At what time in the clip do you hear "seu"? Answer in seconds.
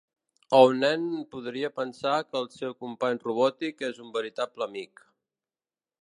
2.55-2.75